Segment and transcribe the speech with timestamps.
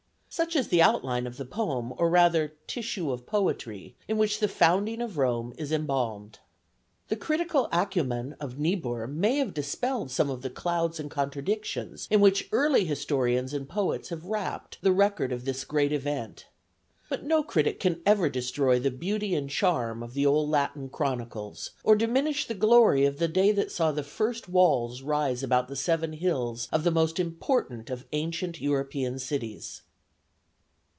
[0.33, 4.47] Such is the outline of the poem, or rather tissue of poetry in which the
[4.47, 6.39] founding of Rome is embalmed.
[7.09, 12.21] The critical acumen of Niebuhr may have dispelled some of the clouds and contradictions in
[12.21, 16.45] which early historians and poets have wrapped the record of this great event.
[17.09, 21.71] But no critic can ever destroy the beauty and charm of the old Latin chronicles
[21.83, 25.75] or diminish the glory of the day that saw the first walls rise about the
[25.75, 29.81] seven hills of the most important of ancient European cities.